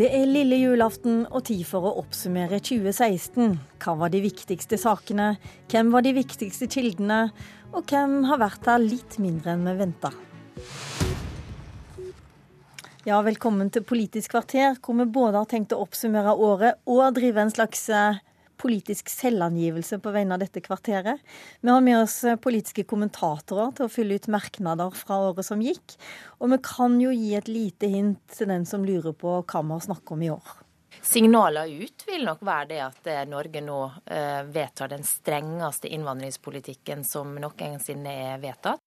Det 0.00 0.06
er 0.16 0.22
lille 0.24 0.56
julaften 0.56 1.26
og 1.28 1.42
tid 1.44 1.60
for 1.68 1.84
å 1.84 1.90
oppsummere 2.00 2.56
2016. 2.64 3.58
Hva 3.84 3.92
var 4.00 4.08
de 4.08 4.22
viktigste 4.24 4.78
sakene? 4.80 5.34
Hvem 5.68 5.90
var 5.92 6.06
de 6.06 6.14
viktigste 6.16 6.70
kildene? 6.72 7.18
Og 7.76 7.84
hvem 7.84 8.14
har 8.30 8.40
vært 8.40 8.64
der 8.64 8.80
litt 8.80 9.18
mindre 9.20 9.52
enn 9.52 9.66
vi 9.68 9.74
venta? 9.76 10.12
Ja, 13.04 13.20
velkommen 13.26 13.68
til 13.74 13.84
Politisk 13.84 14.32
kvarter, 14.32 14.80
hvor 14.80 14.96
vi 15.02 15.04
både 15.04 15.42
har 15.42 15.52
tenkt 15.52 15.76
å 15.76 15.82
oppsummere 15.84 16.32
året 16.32 16.80
og 16.88 17.04
drive 17.20 17.44
en 17.44 17.52
slags 17.52 17.84
eh, 17.92 18.24
politisk 18.60 19.10
selvangivelse 19.12 19.98
på 20.02 20.12
vegne 20.14 20.36
av 20.36 20.44
dette 20.44 20.62
kvarteret. 20.64 21.20
Vi 21.64 21.72
har 21.72 21.84
med 21.84 22.02
oss 22.02 22.20
eh, 22.24 22.38
politiske 22.40 22.84
kommentatorer 22.88 23.74
til 23.76 23.88
å 23.88 23.92
fylle 23.92 24.20
ut 24.20 24.30
merknader 24.32 24.96
fra 24.96 25.20
året 25.30 25.46
som 25.48 25.62
gikk. 25.64 25.96
Og 26.40 26.52
vi 26.54 26.60
kan 26.64 26.98
jo 27.00 27.12
gi 27.14 27.34
et 27.38 27.50
lite 27.50 27.90
hint 27.90 28.20
til 28.36 28.50
den 28.52 28.66
som 28.68 28.84
lurer 28.86 29.16
på 29.16 29.40
hva 29.40 29.64
vi 29.64 29.76
har 29.76 29.86
snakket 29.88 30.16
om 30.16 30.26
i 30.26 30.34
år. 30.34 30.58
Signaler 31.02 31.66
ut 31.66 32.04
vil 32.06 32.26
nok 32.26 32.42
være 32.44 32.68
det 32.72 32.80
at 32.84 33.08
eh, 33.08 33.24
Norge 33.28 33.62
nå 33.64 33.78
eh, 34.04 34.42
vedtar 34.52 34.90
den 34.92 35.04
strengeste 35.06 35.88
innvandringspolitikken 35.88 37.06
som 37.08 37.32
noensinne 37.40 38.16
er 38.34 38.42
vedtatt. 38.42 38.79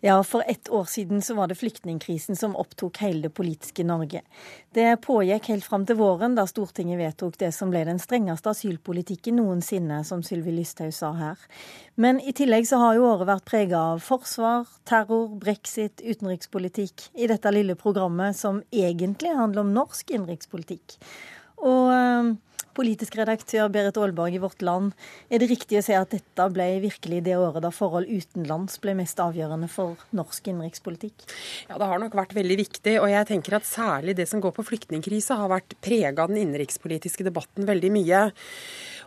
Ja, 0.00 0.24
for 0.24 0.44
ett 0.46 0.68
år 0.70 0.84
siden 0.84 1.22
så 1.22 1.34
var 1.34 1.46
det 1.46 1.54
flyktningkrisen 1.54 2.36
som 2.36 2.56
opptok 2.56 2.98
hele 2.98 3.22
det 3.22 3.30
politiske 3.34 3.82
Norge. 3.84 4.20
Det 4.70 5.00
pågikk 5.02 5.48
helt 5.50 5.64
fram 5.66 5.86
til 5.86 5.98
våren, 5.98 6.36
da 6.38 6.44
Stortinget 6.46 7.00
vedtok 7.00 7.38
det 7.40 7.48
som 7.56 7.72
ble 7.72 7.82
den 7.88 7.98
strengeste 7.98 8.52
asylpolitikken 8.52 9.40
noensinne, 9.40 10.04
som 10.06 10.22
Sylvi 10.22 10.54
Lysthaug 10.54 10.94
sa 10.94 11.10
her. 11.18 11.42
Men 11.98 12.20
i 12.22 12.30
tillegg 12.30 12.68
så 12.70 12.78
har 12.78 12.94
jo 12.94 13.08
året 13.08 13.26
vært 13.26 13.48
prega 13.50 13.80
av 13.96 14.04
forsvar, 14.06 14.70
terror, 14.86 15.32
brexit, 15.42 15.98
utenrikspolitikk 15.98 17.08
i 17.18 17.26
dette 17.26 17.50
lille 17.50 17.74
programmet 17.74 18.38
som 18.38 18.62
egentlig 18.70 19.34
handler 19.34 19.66
om 19.66 19.74
norsk 19.80 20.14
innenrikspolitikk. 20.14 21.00
Og 21.66 21.90
eh, 21.94 22.34
politisk 22.78 23.16
redaktør 23.18 23.70
Berit 23.72 23.98
Aalborg 23.98 24.36
i 24.36 24.40
Vårt 24.42 24.62
Land, 24.62 24.92
er 25.30 25.42
det 25.42 25.50
riktig 25.50 25.80
å 25.80 25.84
si 25.84 25.96
at 25.96 26.12
dette 26.14 26.46
ble 26.54 26.68
virkelig 26.84 27.22
det 27.26 27.34
året 27.38 27.64
da 27.64 27.72
forhold 27.74 28.10
utenlands 28.10 28.78
ble 28.82 28.94
mest 29.00 29.18
avgjørende 29.22 29.70
for 29.72 29.98
norsk 30.14 30.50
innenrikspolitikk? 30.52 31.26
Ja, 31.70 31.80
det 31.80 31.90
har 31.90 32.02
nok 32.02 32.14
vært 32.18 32.36
veldig 32.38 32.58
viktig. 32.62 32.98
Og 33.02 33.08
jeg 33.10 33.30
tenker 33.32 33.58
at 33.58 33.68
særlig 33.68 34.14
det 34.18 34.28
som 34.30 34.42
går 34.44 34.54
på 34.56 34.66
flyktningkrise, 34.70 35.38
har 35.40 35.50
vært 35.50 35.74
prega 35.84 36.24
av 36.24 36.32
den 36.32 36.44
innenrikspolitiske 36.44 37.26
debatten 37.26 37.66
veldig 37.68 37.92
mye. 37.98 38.28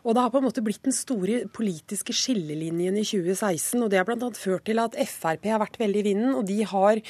Og 0.02 0.16
det 0.16 0.23
har 0.23 0.31
på 0.33 0.39
en 0.41 0.47
måte 0.47 0.63
blitt 0.66 0.81
den 0.85 0.95
store 0.95 1.44
politiske 1.53 2.13
skillelinjen 2.16 2.97
i 2.97 3.05
2016. 3.05 3.83
og 3.83 3.91
Det 3.91 3.99
har 3.99 4.07
bl.a. 4.07 4.31
ført 4.33 4.66
til 4.66 4.81
at 4.81 4.97
Frp 4.97 5.45
har 5.52 5.61
vært 5.61 5.77
veldig 5.81 6.02
i 6.02 6.07
vinden, 6.09 6.33
og 6.38 6.47
de 6.49 6.57
har 6.66 7.02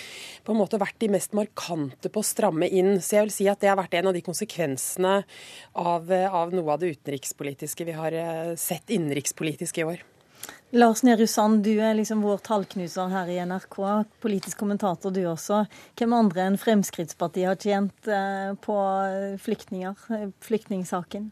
på 0.43 0.53
en 0.53 0.59
måte 0.59 0.79
vært 0.81 0.99
de 0.99 1.11
mest 1.13 1.35
markante 1.37 2.11
på 2.11 2.23
å 2.23 2.27
stramme 2.27 2.67
inn. 2.67 2.97
Så 2.99 3.17
jeg 3.17 3.29
vil 3.29 3.35
si 3.37 3.49
at 3.51 3.63
det 3.63 3.71
har 3.71 3.79
vært 3.79 3.95
en 3.99 4.11
av 4.11 4.17
de 4.17 4.25
konsekvensene 4.25 5.17
av, 5.79 6.11
av 6.11 6.55
noe 6.55 6.75
av 6.75 6.83
det 6.83 6.97
utenrikspolitiske 6.97 7.87
vi 7.87 7.95
har 7.95 8.15
eh, 8.17 8.55
sett 8.59 8.91
innenrikspolitisk 8.91 9.79
i 9.79 9.87
år. 9.87 10.07
Lars 10.71 11.03
Nehru 11.03 11.27
Sand, 11.27 11.63
du 11.63 11.73
er 11.83 11.97
liksom 11.97 12.21
vår 12.23 12.39
tallknuser 12.47 13.11
her 13.11 13.27
i 13.31 13.41
NRK. 13.43 13.77
Politisk 14.23 14.59
kommentator 14.59 15.11
du 15.11 15.25
også. 15.27 15.65
Hvem 15.99 16.15
andre 16.15 16.47
enn 16.47 16.59
Fremskrittspartiet 16.59 17.49
har 17.49 17.59
tjent 17.59 18.07
eh, 18.07 18.51
på 18.63 18.77
flyktninger, 19.43 20.07
eh, 20.15 20.31
flyktningsaken? 20.43 21.31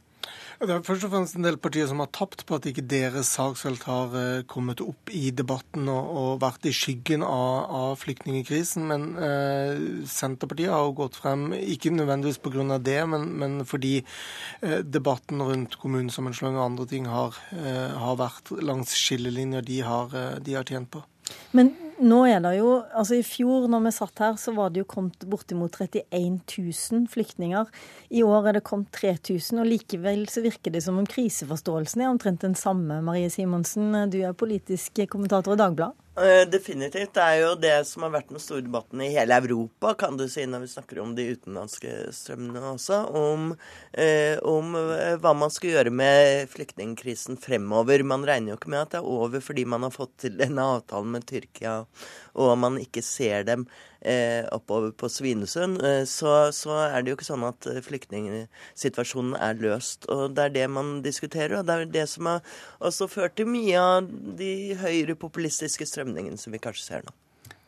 Det 0.59 0.73
er 0.75 0.81
først 0.83 1.05
og 1.07 1.13
fremst 1.13 1.37
en 1.37 1.45
del 1.45 1.55
partier 1.61 1.87
som 1.87 2.01
har 2.03 2.09
tapt 2.11 2.41
på 2.47 2.57
at 2.57 2.65
ikke 2.67 2.83
deres 2.91 3.29
saksfelt 3.37 3.85
har 3.87 4.15
eh, 4.19 4.41
kommet 4.49 4.81
opp 4.83 5.11
i 5.15 5.29
debatten 5.31 5.87
og, 5.87 6.09
og 6.19 6.41
vært 6.41 6.67
i 6.67 6.73
skyggen 6.75 7.23
av, 7.23 7.69
av 7.79 7.93
flyktningkrisen. 8.01 8.83
Men 8.89 9.05
eh, 9.23 9.79
Senterpartiet 10.11 10.73
har 10.73 10.83
jo 10.83 10.97
gått 10.99 11.19
frem, 11.21 11.49
ikke 11.55 11.93
nødvendigvis 11.95 12.41
pga. 12.43 12.79
det, 12.83 12.99
men, 13.07 13.29
men 13.39 13.59
fordi 13.63 14.01
eh, 14.01 14.81
debatten 14.83 15.39
rundt 15.47 15.79
kommunesammenslåing 15.79 16.59
og 16.59 16.65
andre 16.65 16.89
ting 16.91 17.07
har, 17.07 17.39
eh, 17.55 17.95
har 17.95 18.19
vært 18.19 18.51
langs 18.59 18.97
skillelinjer 18.99 19.63
de 19.63 19.79
har, 19.87 20.11
eh, 20.11 20.41
de 20.43 20.59
har 20.59 20.67
tjent 20.67 20.91
på. 20.91 21.05
Men 21.55 21.71
nå 21.99 22.19
er 22.29 22.39
det 22.43 22.55
jo, 22.57 22.69
altså 22.95 23.17
I 23.19 23.25
fjor 23.25 23.67
når 23.71 23.85
vi 23.85 23.93
satt 23.95 24.21
her, 24.23 24.35
så 24.39 24.53
var 24.55 24.71
det 24.73 24.83
jo 24.83 24.89
kommet 24.89 25.25
bortimot 25.29 25.75
31 25.75 26.39
000 26.47 27.07
flyktninger. 27.11 27.69
I 28.15 28.23
år 28.25 28.49
er 28.49 28.59
det 28.59 28.65
kommet 28.67 28.91
3000, 28.95 29.61
og 29.61 29.69
likevel 29.69 30.25
så 30.31 30.43
virker 30.45 30.73
det 30.75 30.83
som 30.85 30.99
om 31.01 31.07
kriseforståelsen 31.09 32.03
er 32.05 32.11
omtrent 32.11 32.45
den 32.45 32.55
samme. 32.59 33.01
Marie 33.05 33.29
Simonsen, 33.33 33.91
du 34.11 34.21
er 34.23 34.37
politisk 34.37 35.03
kommentator 35.11 35.57
i 35.57 35.61
Dagbladet. 35.61 36.08
Eh, 36.19 36.49
definitivt. 36.49 37.13
Det 37.13 37.21
er 37.23 37.37
jo 37.39 37.51
det 37.55 37.75
som 37.87 38.03
har 38.03 38.11
vært 38.11 38.31
den 38.33 38.41
store 38.43 38.65
debatten 38.65 38.99
i 39.05 39.11
hele 39.13 39.37
Europa, 39.39 39.93
kan 40.01 40.17
du 40.19 40.25
si, 40.27 40.43
når 40.43 40.65
vi 40.65 40.71
snakker 40.73 40.99
om 40.99 41.13
de 41.15 41.29
utenlandske 41.31 41.93
strømmene 42.11 42.73
også. 42.73 42.97
Om, 43.15 43.53
eh, 43.93 44.35
om 44.43 44.75
eh, 44.75 45.15
hva 45.15 45.31
man 45.31 45.53
skal 45.53 45.77
gjøre 45.77 45.93
med 45.95 46.49
flyktningkrisen 46.51 47.39
fremover. 47.39 48.03
Man 48.03 48.27
regner 48.27 48.51
jo 48.51 48.57
ikke 48.59 48.73
med 48.73 48.81
at 48.81 48.97
det 48.97 48.99
er 48.99 49.07
over 49.07 49.39
fordi 49.45 49.63
man 49.63 49.87
har 49.87 49.95
fått 49.95 50.17
til 50.25 50.35
denne 50.41 50.65
avtalen 50.75 51.15
med 51.15 51.23
Tyrkia, 51.29 51.85
og 52.35 52.51
man 52.59 52.81
ikke 52.83 53.05
ser 53.05 53.47
dem 53.47 53.69
oppover 54.55 54.91
på 54.95 55.09
Svinesund, 55.11 55.81
eh, 55.83 56.03
så, 56.07 56.51
så, 56.55 56.75
er 56.87 57.03
det 57.03 57.11
jo 57.11 57.17
ikke 57.17 57.27
sånn 57.27 57.45
at 57.47 57.67
eh, 57.67 57.81
flyktningsituasjonen 57.83 59.35
er 59.35 59.59
løst. 59.59 60.07
Og 60.11 60.35
det 60.37 60.45
er 60.45 60.55
det 60.55 60.67
man 60.71 60.99
diskuterer, 61.05 61.59
og 61.59 61.67
det 61.67 61.75
er 61.75 61.95
det 61.99 62.05
som 62.11 62.29
har 62.31 62.43
også 62.79 63.09
ført 63.11 63.35
til 63.39 63.49
mye 63.51 63.79
av 63.79 64.11
de 64.39 64.77
høyrepopulistiske 64.79 65.87
strømningene 65.89 66.39
som 66.39 66.55
vi 66.55 66.63
kanskje 66.63 66.85
ser 66.85 67.07
nå. 67.07 67.15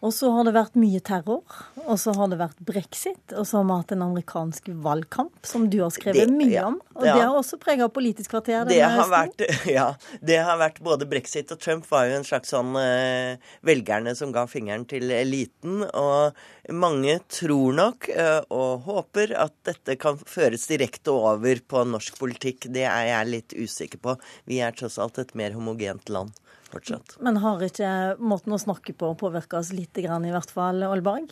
Og 0.01 0.13
så 0.17 0.31
har 0.33 0.47
det 0.47 0.55
vært 0.55 0.77
mye 0.81 0.99
terror, 1.05 1.43
og 1.83 1.97
så 2.01 2.13
har 2.17 2.29
det 2.31 2.39
vært 2.39 2.61
brexit, 2.65 3.35
og 3.37 3.45
så 3.45 3.59
har 3.59 3.67
vi 3.67 3.75
hatt 3.83 3.91
en 3.93 4.05
amerikansk 4.07 4.71
valgkamp 4.81 5.45
som 5.45 5.67
du 5.69 5.77
har 5.83 5.91
skrevet 5.93 6.25
det, 6.25 6.33
mye 6.33 6.63
om. 6.71 6.79
Og 6.97 7.05
ja. 7.05 7.13
det 7.13 7.25
har 7.27 7.37
også 7.37 7.59
prega 7.61 7.85
Politisk 7.91 8.33
kvarter? 8.33 8.63
Det 8.65 8.79
har, 8.81 9.05
vært, 9.11 9.43
ja, 9.77 9.91
det 10.25 10.39
har 10.41 10.57
vært 10.57 10.81
både 10.81 11.05
brexit 11.09 11.53
og 11.53 11.61
Trump 11.61 11.85
var 11.91 12.07
jo 12.09 12.17
en 12.17 12.25
slags 12.25 12.49
sånn 12.53 12.73
eh, 12.81 13.37
velgerne 13.67 14.15
som 14.17 14.33
ga 14.33 14.47
fingeren 14.49 14.87
til 14.89 15.11
eliten. 15.13 15.83
Og 15.85 16.73
mange 16.73 17.19
tror 17.29 17.77
nok 17.77 18.09
eh, 18.09 18.39
og 18.49 18.87
håper 18.89 19.35
at 19.37 19.53
dette 19.69 19.99
kan 20.01 20.17
føres 20.17 20.65
direkte 20.71 21.13
over 21.13 21.61
på 21.61 21.85
norsk 21.93 22.17
politikk. 22.17 22.71
Det 22.73 22.87
er 22.89 23.11
jeg 23.11 23.33
litt 23.35 23.57
usikker 23.57 24.01
på. 24.01 24.17
Vi 24.49 24.63
er 24.65 24.73
tross 24.73 24.97
alt 25.01 25.21
et 25.21 25.35
mer 25.37 25.53
homogent 25.53 26.09
land 26.09 26.33
fortsatt. 26.73 27.17
Men 27.23 27.41
har 27.43 27.63
ikke 27.67 27.93
måten 28.21 28.55
å 28.55 28.61
snakke 28.61 28.95
på 28.97 29.13
påvirka 29.19 29.61
oss 29.61 29.73
litt, 29.75 29.97
i 30.01 30.07
hvert 30.07 30.53
fall, 30.53 30.83
Aalborg? 30.87 31.31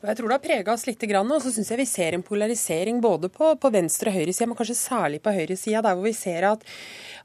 Jeg 0.00 0.16
tror 0.16 0.30
det 0.30 0.36
har 0.36 0.42
prega 0.42 0.72
oss 0.72 0.86
litt, 0.88 1.02
og 1.02 1.42
så 1.42 1.52
syns 1.52 1.70
jeg 1.72 1.80
vi 1.80 1.88
ser 1.88 2.16
en 2.16 2.24
polarisering 2.24 3.00
både 3.02 3.28
på, 3.32 3.52
på 3.60 3.70
venstre- 3.72 4.12
og 4.12 4.16
høyresida, 4.16 4.48
men 4.48 4.58
kanskje 4.58 4.78
særlig 4.78 5.20
på 5.24 5.34
høyresida, 5.34 5.82
der 5.84 5.96
hvor 5.98 6.06
vi 6.06 6.14
ser 6.16 6.46
at, 6.48 6.64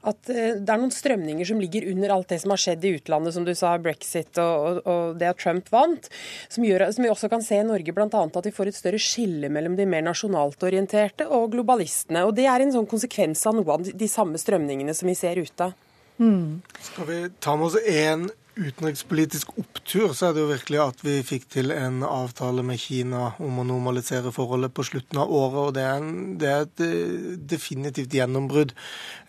at, 0.02 0.18
eh, 0.32 0.58
det 0.58 0.72
er 0.72 0.82
noen 0.82 0.92
strømninger 0.92 1.48
som 1.48 1.60
ligger 1.62 1.86
under 1.92 2.12
alt 2.16 2.34
det 2.34 2.40
som 2.42 2.52
har 2.52 2.60
skjedd 2.60 2.84
i 2.84 2.92
utlandet, 2.98 3.36
som 3.36 3.46
du 3.46 3.54
sa, 3.56 3.72
brexit 3.80 4.42
og, 4.42 4.82
og 4.84 5.16
det 5.20 5.30
at 5.30 5.40
Trump 5.40 5.70
vant, 5.72 6.10
som, 6.48 6.66
gjør, 6.66 6.88
som 6.92 7.06
vi 7.06 7.12
også 7.14 7.32
kan 7.32 7.44
se 7.46 7.62
i 7.62 7.66
Norge, 7.66 7.96
bl.a. 7.96 8.10
at 8.10 8.50
vi 8.50 8.54
får 8.58 8.72
et 8.72 8.80
større 8.82 9.02
skille 9.02 9.50
mellom 9.52 9.78
de 9.78 9.88
mer 9.88 10.04
nasjonalt 10.04 10.66
orienterte 10.66 11.28
og 11.30 11.52
globalistene. 11.54 12.26
Og 12.26 12.36
Det 12.36 12.48
er 12.50 12.64
en 12.64 12.74
sånn 12.74 12.90
konsekvens 12.90 13.46
av 13.48 13.56
noe 13.56 13.78
av 13.78 13.86
de 13.86 14.10
samme 14.10 14.40
strømningene 14.40 14.94
som 14.96 15.08
vi 15.08 15.16
ser 15.18 15.40
ute. 15.40 15.72
Mm. 16.18 16.62
Skal 16.80 17.08
vi 17.10 17.20
ta 17.40 17.56
med 17.56 17.66
oss 17.70 17.78
én 17.84 18.28
utenrikspolitisk 18.56 19.50
opptur, 19.60 20.12
så 20.16 20.30
er 20.30 20.34
det 20.34 20.40
jo 20.40 20.48
virkelig 20.48 20.78
at 20.80 21.02
vi 21.04 21.16
fikk 21.26 21.44
til 21.52 21.72
en 21.74 22.00
avtale 22.06 22.62
med 22.64 22.80
Kina 22.80 23.34
om 23.42 23.60
å 23.60 23.66
normalisere 23.68 24.32
forholdet 24.32 24.72
på 24.76 24.86
slutten 24.88 25.20
av 25.20 25.32
året. 25.32 25.58
og 25.60 25.74
Det 25.76 25.84
er, 25.84 26.00
en, 26.00 26.38
det 26.40 26.48
er 26.48 26.64
et 26.64 26.84
eh, 26.86 27.36
definitivt 27.52 28.16
gjennombrudd. 28.16 28.72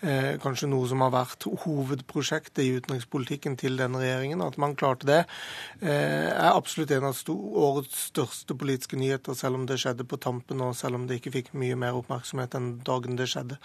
Eh, 0.00 0.30
kanskje 0.40 0.70
noe 0.72 0.88
som 0.88 1.04
har 1.04 1.12
vært 1.12 1.44
hovedprosjektet 1.66 2.64
i 2.64 2.72
utenrikspolitikken 2.80 3.60
til 3.60 3.76
denne 3.80 4.00
regjeringen. 4.00 4.44
At 4.44 4.56
man 4.56 4.76
klarte 4.80 5.10
det, 5.10 5.20
eh, 5.82 6.32
er 6.32 6.54
absolutt 6.54 6.96
en 6.96 7.10
av 7.10 7.22
årets 7.28 8.08
største 8.08 8.56
politiske 8.56 8.96
nyheter, 8.96 9.36
selv 9.36 9.60
om 9.60 9.68
det 9.68 9.80
skjedde 9.82 10.08
på 10.08 10.20
tampen, 10.24 10.64
og 10.64 10.76
selv 10.76 10.96
om 10.96 11.08
det 11.08 11.20
ikke 11.20 11.36
fikk 11.36 11.52
mye 11.52 11.76
mer 11.76 12.00
oppmerksomhet 12.00 12.56
enn 12.56 12.78
dagen 12.86 13.20
det 13.20 13.28
skjedde. 13.28 13.60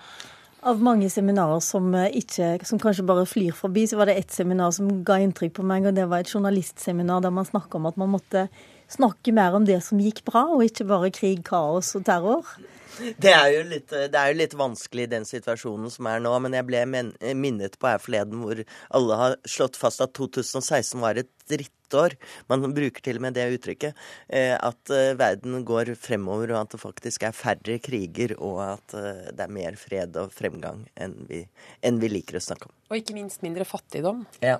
Av 0.63 0.79
mange 0.79 1.09
seminarer 1.11 1.59
som, 1.59 1.89
eh, 1.95 2.13
ikke, 2.15 2.65
som 2.65 2.79
kanskje 2.79 3.03
bare 3.03 3.25
flyr 3.27 3.51
forbi, 3.51 3.83
så 3.83 3.97
var 3.97 4.05
det 4.05 4.15
ett 4.15 4.31
seminar 4.31 4.71
som 4.71 5.03
ga 5.03 5.17
inntrykk 5.19 5.53
på 5.57 5.63
meg, 5.63 5.85
og 5.85 5.95
det 5.95 6.07
var 6.07 6.19
et 6.19 6.31
journalistseminar 6.31 7.21
der 7.21 7.31
man 7.31 7.45
snakka 7.45 7.75
om 7.75 7.85
at 7.85 7.97
man 7.97 8.09
måtte 8.09 8.47
snakke 8.87 9.33
mer 9.33 9.55
om 9.55 9.65
det 9.65 9.83
som 9.83 9.99
gikk 9.99 10.23
bra, 10.23 10.45
og 10.47 10.63
ikke 10.63 10.87
bare 10.87 11.11
krig, 11.11 11.43
kaos 11.43 11.95
og 11.95 12.05
terror. 12.05 12.45
Det 13.23 13.31
er, 13.31 13.47
jo 13.55 13.61
litt, 13.69 13.89
det 13.89 14.17
er 14.19 14.31
jo 14.31 14.39
litt 14.39 14.53
vanskelig 14.57 15.07
i 15.07 15.11
den 15.15 15.25
situasjonen 15.27 15.91
som 15.93 16.07
er 16.09 16.21
nå, 16.23 16.33
men 16.43 16.55
jeg 16.57 16.67
ble 16.67 16.83
minnet 16.87 17.77
på 17.79 17.89
her 17.89 18.01
forleden 18.01 18.43
hvor 18.43 18.61
alle 18.93 19.19
har 19.19 19.37
slått 19.49 19.79
fast 19.79 20.03
at 20.03 20.13
2016 20.17 21.01
var 21.01 21.19
et 21.21 21.31
drittår. 21.49 22.15
Man 22.51 22.65
bruker 22.73 23.03
til 23.03 23.19
og 23.19 23.25
med 23.25 23.37
det 23.37 23.47
uttrykket. 23.57 23.97
Eh, 24.27 24.53
at 24.55 24.93
eh, 24.93 25.13
verden 25.19 25.63
går 25.67 25.93
fremover, 25.99 26.53
og 26.53 26.61
at 26.63 26.75
det 26.75 26.81
faktisk 26.83 27.25
er 27.27 27.35
færre 27.37 27.79
kriger, 27.83 28.35
og 28.39 28.61
at 28.65 28.95
eh, 28.99 29.25
det 29.31 29.47
er 29.47 29.57
mer 29.57 29.79
fred 29.79 30.21
og 30.21 30.33
fremgang 30.35 30.85
enn 30.95 31.17
vi, 31.29 31.43
enn 31.83 31.99
vi 32.01 32.11
liker 32.11 32.39
å 32.39 32.45
snakke 32.45 32.69
om. 32.69 32.77
Og 32.91 33.01
ikke 33.01 33.17
minst 33.17 33.43
mindre 33.45 33.67
fattigdom. 33.67 34.23
Ja. 34.43 34.59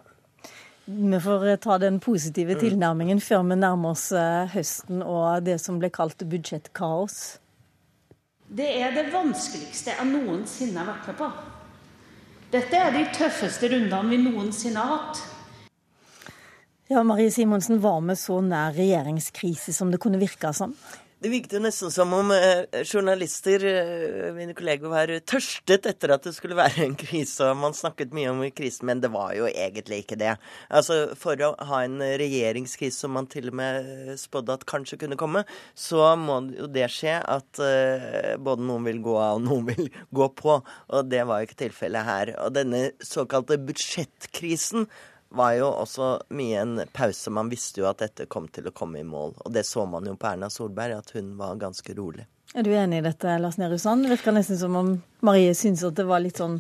Vi 0.84 1.20
får 1.24 1.46
ta 1.64 1.78
den 1.80 2.02
positive 2.04 2.58
mm. 2.58 2.60
tilnærmingen 2.60 3.22
før 3.24 3.46
vi 3.48 3.56
nærmer 3.56 3.94
oss 3.94 4.10
høsten 4.52 5.00
og 5.00 5.46
det 5.46 5.56
som 5.64 5.78
ble 5.80 5.88
kalt 5.94 6.26
budsjettkaos. 6.28 7.22
Det 8.54 8.68
er 8.86 8.92
det 8.94 9.08
vanskeligste 9.10 9.96
jeg 9.96 10.10
noensinne 10.12 10.78
har 10.78 10.92
vært 10.92 11.08
med 11.10 11.16
på. 11.18 11.30
Dette 12.54 12.78
er 12.78 12.92
de 12.94 13.08
tøffeste 13.16 13.66
rundene 13.72 14.12
vi 14.12 14.20
noensinne 14.22 14.78
har 14.78 14.92
hatt. 15.00 15.22
Ja, 16.92 17.02
Marie 17.02 17.32
Simonsen, 17.34 17.80
var 17.82 18.04
vi 18.06 18.14
så 18.20 18.38
nær 18.46 18.76
regjeringskrise 18.76 19.74
som 19.74 19.90
det 19.90 19.98
kunne 20.04 20.22
virke 20.22 20.52
som? 20.54 20.76
Det 21.24 21.30
virket 21.32 21.54
jo 21.56 21.60
nesten 21.64 21.92
som 21.94 22.12
om 22.18 22.34
eh, 22.36 22.82
journalister, 22.84 23.64
eh, 23.64 24.34
mine 24.36 24.52
kolleger, 24.58 24.90
var 24.92 25.12
tørstet 25.24 25.86
etter 25.88 26.12
at 26.12 26.26
det 26.28 26.34
skulle 26.36 26.58
være 26.58 26.84
en 26.84 26.98
krise. 27.00 27.46
og 27.48 27.62
Man 27.62 27.76
snakket 27.78 28.12
mye 28.12 28.34
om 28.34 28.42
krisen, 28.52 28.90
men 28.90 29.00
det 29.00 29.08
var 29.14 29.32
jo 29.38 29.48
egentlig 29.48 30.02
ikke 30.04 30.18
det. 30.20 30.34
Altså, 30.68 30.98
For 31.16 31.40
å 31.40 31.54
ha 31.70 31.80
en 31.86 32.04
regjeringskrise 32.20 33.06
som 33.06 33.16
man 33.16 33.30
til 33.32 33.54
og 33.54 33.56
med 33.56 33.88
spådde 34.20 34.58
at 34.60 34.68
kanskje 34.68 35.00
kunne 35.06 35.16
komme, 35.22 35.46
så 35.72 36.12
må 36.20 36.42
jo 36.58 36.68
det 36.68 36.90
skje 36.92 37.16
at 37.22 37.64
eh, 37.64 38.36
både 38.36 38.68
noen 38.68 38.92
vil 38.92 39.00
gå 39.08 39.16
av 39.16 39.40
og 39.40 39.48
noen 39.48 39.72
vil 39.72 39.88
gå 40.20 40.30
på. 40.44 40.60
Og 40.60 41.08
det 41.08 41.24
var 41.30 41.40
jo 41.40 41.48
ikke 41.48 41.62
tilfellet 41.64 42.10
her. 42.10 42.36
Og 42.44 42.52
denne 42.60 42.90
såkalte 43.00 43.62
budsjettkrisen 43.64 44.90
var 45.34 45.56
jo 45.58 45.70
også 45.72 46.10
mye 46.38 46.62
en 46.62 46.76
pause. 46.94 47.32
Man 47.34 47.50
visste 47.52 47.82
jo 47.82 47.90
at 47.90 48.04
dette 48.04 48.30
kom 48.32 48.48
til 48.54 48.70
å 48.70 48.76
komme 48.76 49.02
i 49.02 49.08
mål. 49.08 49.34
Og 49.46 49.54
det 49.54 49.66
så 49.68 49.86
man 49.90 50.06
jo 50.08 50.16
på 50.20 50.30
Erna 50.30 50.50
Solberg, 50.54 51.00
at 51.02 51.14
hun 51.18 51.34
var 51.40 51.60
ganske 51.62 51.96
rolig. 51.98 52.28
Er 52.54 52.66
du 52.66 52.70
enig 52.78 53.00
i 53.02 53.06
dette, 53.08 53.40
Lars 53.42 53.58
Nehru 53.58 53.80
Sand? 53.82 54.06
Virker 54.12 54.36
nesten 54.36 54.60
som 54.60 54.76
om 54.78 54.94
Marie 55.26 55.56
syns 55.58 55.82
at 55.88 55.98
det 55.98 56.06
var 56.06 56.22
litt 56.22 56.38
sånn 56.38 56.60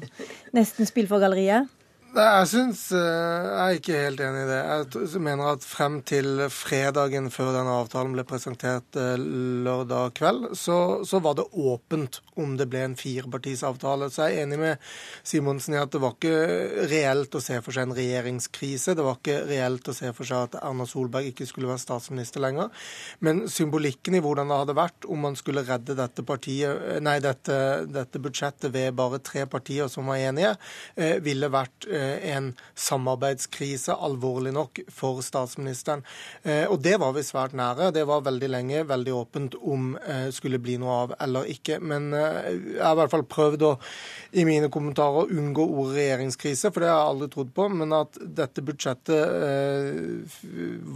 nesten 0.57 0.89
spill 0.89 1.05
for 1.11 1.21
galleriet? 1.21 1.69
Nei, 2.13 2.23
jeg 2.43 2.49
syns 2.51 2.81
eh, 2.93 2.99
Jeg 3.01 3.61
er 3.63 3.77
ikke 3.79 4.01
helt 4.03 4.19
enig 4.21 4.41
i 4.43 4.49
det. 4.49 4.57
Jeg 4.93 5.21
mener 5.25 5.55
at 5.55 5.63
frem 5.65 5.95
til 6.05 6.43
fredagen 6.53 7.31
før 7.33 7.55
denne 7.55 7.73
avtalen 7.81 8.13
ble 8.13 8.25
presentert 8.29 8.99
eh, 9.01 9.15
lørdag 9.17 10.13
kveld, 10.19 10.51
så, 10.53 11.01
så 11.09 11.21
var 11.25 11.39
det 11.39 11.47
åpent 11.57 12.19
om 12.37 12.53
det 12.59 12.67
ble 12.69 12.83
en 12.85 12.97
firepartisavtale. 12.97 14.11
Så 14.13 14.27
jeg 14.27 14.37
er 14.37 14.45
enig 14.45 14.59
med 14.61 14.83
Simonsen 15.25 15.73
i 15.73 15.79
at 15.81 15.89
det 15.93 16.03
var 16.03 16.13
ikke 16.13 16.85
reelt 16.91 17.33
å 17.33 17.41
se 17.41 17.57
for 17.65 17.73
seg 17.73 17.87
en 17.87 17.95
regjeringskrise. 17.97 18.93
Det 18.93 19.07
var 19.07 19.17
ikke 19.17 19.39
reelt 19.49 19.89
å 19.89 19.97
se 19.97 20.13
for 20.13 20.29
seg 20.29 20.51
at 20.51 20.59
Erna 20.61 20.85
Solberg 20.89 21.31
ikke 21.31 21.49
skulle 21.49 21.71
være 21.71 21.81
statsminister 21.81 22.45
lenger. 22.45 22.69
Men 23.25 23.47
symbolikken 23.49 24.19
i 24.19 24.21
hvordan 24.21 24.53
det 24.53 24.61
hadde 24.61 24.77
vært 24.83 25.09
om 25.09 25.25
man 25.29 25.39
skulle 25.39 25.65
redde 25.65 25.97
dette, 25.97 26.27
partiet, 26.29 27.01
nei, 27.01 27.17
dette, 27.25 27.57
dette 27.89 28.21
budsjettet 28.21 28.69
ved 28.77 28.93
bare 29.01 29.23
tre 29.25 29.47
partier 29.49 29.89
som 29.89 30.13
var 30.13 30.21
enige, 30.21 30.53
eh, 30.93 31.17
ville 31.25 31.49
vært 31.49 31.89
Eh, 31.93 32.02
en 32.33 32.51
samarbeidskrise, 32.75 33.93
alvorlig 33.93 34.53
nok, 34.55 34.81
for 34.93 35.21
statsministeren. 35.25 36.03
Eh, 36.43 36.65
og 36.67 36.81
det 36.85 36.97
var 37.01 37.15
vi 37.17 37.25
svært 37.25 37.55
nære. 37.57 37.91
Det 37.95 38.05
var 38.09 38.25
veldig 38.25 38.49
lenge 38.51 38.83
veldig 38.89 39.15
åpent 39.17 39.57
om 39.61 39.93
det 39.97 40.13
eh, 40.13 40.29
skulle 40.33 40.61
bli 40.61 40.77
noe 40.81 40.99
av 41.03 41.15
eller 41.23 41.49
ikke. 41.51 41.79
Men 41.83 42.11
jeg 42.13 42.79
har 42.81 42.95
i 42.95 42.99
hvert 43.01 43.13
fall 43.13 43.25
prøvd 43.29 43.65
å 43.67 43.73
i 44.33 44.45
mine 44.47 44.69
kommentarer 44.73 45.31
unngå 45.33 45.65
ordet 45.65 45.97
regjeringskrise, 45.99 46.71
for 46.73 46.83
det 46.83 46.89
har 46.89 47.01
jeg 47.01 47.11
aldri 47.13 47.29
trodd 47.33 47.53
på. 47.55 47.67
Men 47.73 47.95
at 47.97 48.17
dette 48.41 48.63
budsjettet 48.65 49.21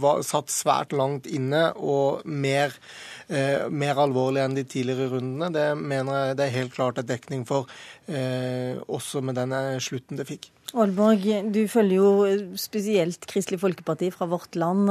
var 0.02 0.24
satt 0.26 0.52
svært 0.52 0.94
langt 0.96 1.28
inne 1.30 1.68
og 1.76 2.24
mer 2.26 2.74
eh, 2.74 3.17
mer 3.28 3.98
alvorlig 4.00 4.40
enn 4.40 4.54
de 4.56 4.64
tidligere 4.64 5.10
rundene. 5.12 5.50
Det 5.52 5.66
mener 5.76 6.30
jeg 6.30 6.38
det 6.38 6.46
er 6.46 6.54
helt 6.54 6.76
klart 6.76 7.00
et 7.02 7.10
dekning 7.10 7.44
for, 7.48 7.68
eh, 8.08 8.78
også 8.88 9.20
med 9.20 9.36
den 9.36 9.52
slutten 9.84 10.16
det 10.16 10.28
fikk. 10.28 10.50
Aalborg, 10.76 11.24
du 11.48 11.62
følger 11.70 11.96
jo 11.96 12.56
spesielt 12.60 13.24
Kristelig 13.28 13.56
Folkeparti 13.62 14.10
fra 14.12 14.26
Vårt 14.28 14.56
Land. 14.60 14.90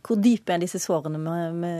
Hvor 0.00 0.16
dype 0.24 0.54
er 0.54 0.62
disse 0.62 0.80
sårene 0.80 1.18
vi, 1.20 1.72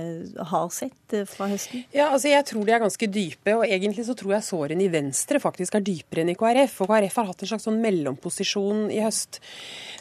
har 0.51 0.67
sett 0.75 1.15
eh, 1.17 1.25
fra 1.25 1.47
høsten? 1.49 1.87
Ja, 1.97 2.11
altså 2.13 2.29
Jeg 2.29 2.45
tror 2.51 2.67
de 2.67 2.75
er 2.77 2.83
ganske 2.83 3.09
dype, 3.09 3.55
og 3.57 3.65
egentlig 3.65 4.05
så 4.05 4.17
tror 4.19 4.35
jeg 4.35 4.45
sårene 4.45 4.85
i 4.85 4.91
Venstre 4.93 5.41
faktisk 5.41 5.79
er 5.79 5.87
dypere 5.87 6.27
enn 6.27 6.35
i 6.35 6.37
KrF. 6.37 6.83
Og 6.85 6.93
KrF 6.93 7.17
har 7.23 7.31
hatt 7.31 7.45
en 7.45 7.53
slags 7.55 7.65
sånn 7.71 7.81
mellomposisjon 7.81 8.91
i 8.93 9.01
høst. 9.01 9.41